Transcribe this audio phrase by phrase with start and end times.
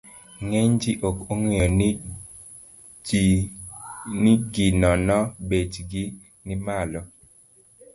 [0.43, 1.67] Ng'eny ji ok ong'eyo
[4.23, 6.03] ni gi nono bechgi
[6.45, 7.01] ni malo.